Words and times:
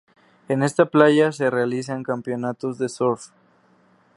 En 0.49 0.63
esta 0.63 0.85
playa 0.87 1.31
se 1.31 1.51
realizan 1.51 2.01
campeonatos 2.01 2.79
de 2.79 2.89
surf. 2.89 3.27